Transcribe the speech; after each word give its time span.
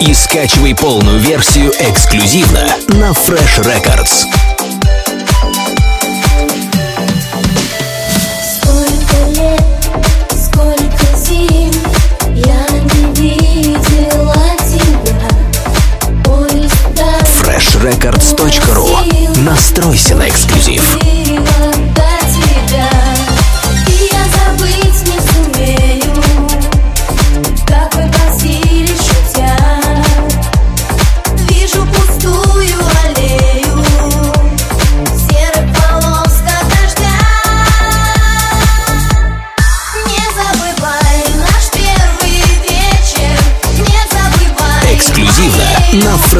и 0.00 0.14
скачивай 0.14 0.74
полную 0.74 1.18
версию 1.18 1.72
эксклюзивно 1.78 2.66
на 2.88 3.10
Fresh 3.10 3.62
Records. 3.62 4.24
Fresh 17.42 17.76
freshrecords.ru 17.76 19.38
Настройся 19.40 20.14
на 20.14 20.28
эксклюзив. 20.28 21.09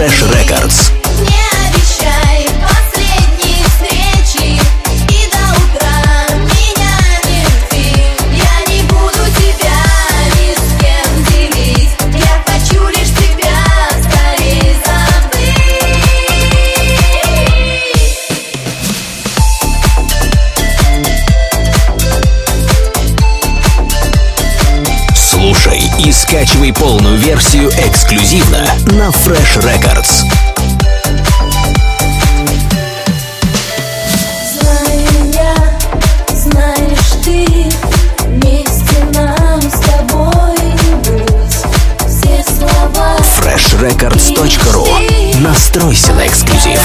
Fresh 0.00 0.22
Records. 0.22 0.99
и 26.04 26.12
скачивай 26.12 26.72
полную 26.72 27.18
версию 27.18 27.68
эксклюзивно 27.70 28.66
на 28.92 29.08
Fresh 29.08 29.60
Records. 29.62 30.24
Fresh 43.38 43.80
Records.ru. 43.80 45.40
Настройся 45.40 46.12
на 46.14 46.26
эксклюзив. 46.26 46.80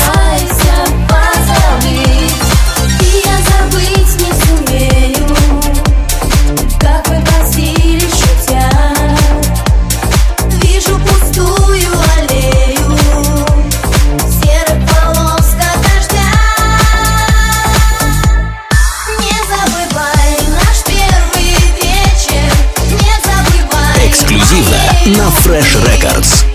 на 25.25 25.31
Fresh 25.31 25.75
Records. 25.81 26.54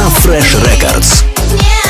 на 0.00 0.08
Fresh 0.08 0.54
Records. 0.64 1.24
Yeah. 1.58 1.89